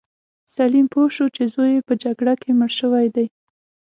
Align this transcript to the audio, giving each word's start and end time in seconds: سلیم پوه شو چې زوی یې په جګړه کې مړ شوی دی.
سلیم 0.55 0.85
پوه 0.93 1.07
شو 1.15 1.25
چې 1.35 1.43
زوی 1.53 1.69
یې 1.75 1.81
په 1.87 1.93
جګړه 2.03 2.33
کې 2.41 2.51
مړ 2.59 2.71
شوی 2.79 3.05
دی. 3.15 3.27